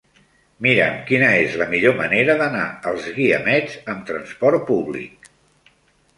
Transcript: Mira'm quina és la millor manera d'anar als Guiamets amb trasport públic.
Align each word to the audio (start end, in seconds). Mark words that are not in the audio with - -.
Mira'm 0.67 0.95
quina 1.09 1.29
és 1.41 1.57
la 1.63 1.67
millor 1.73 1.93
manera 1.99 2.37
d'anar 2.39 2.65
als 2.93 3.07
Guiamets 3.19 3.77
amb 3.95 4.09
trasport 4.09 4.69
públic. 4.73 5.33